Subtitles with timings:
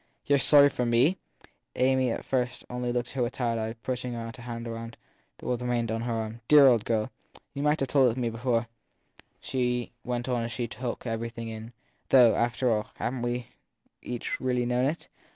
[0.25, 1.19] You re sorry for me?
[1.75, 4.71] Amy at first only looked at her with tired eyes, putting out a hand that
[5.43, 5.43] remained
[5.91, 6.33] awhile on her arm.
[6.33, 7.11] t Dear old girl!
[7.53, 8.67] You might have told me before,
[9.39, 11.73] she went on as she took everything in;
[12.09, 13.47] though, after all, haven t we
[14.01, 15.07] each really known it